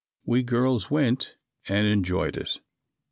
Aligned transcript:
We 0.25 0.41
girls 0.41 0.89
went 0.89 1.37
and 1.67 1.85
enjoyed 1.85 2.35
it. 2.35 2.59